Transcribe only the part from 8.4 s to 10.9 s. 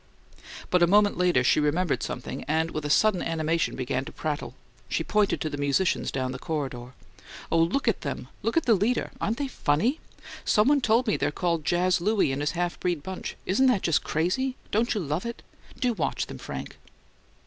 Look at the leader! Aren't they FUNNY? Someone